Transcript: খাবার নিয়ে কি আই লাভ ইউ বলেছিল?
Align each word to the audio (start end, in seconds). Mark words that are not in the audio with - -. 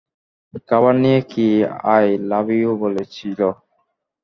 খাবার 0.67 0.93
নিয়ে 1.03 1.19
কি 1.31 1.47
আই 1.91 2.07
লাভ 2.29 2.45
ইউ 2.55 2.71
বলেছিল? 2.83 3.39